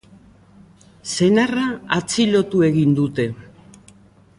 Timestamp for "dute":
3.03-3.33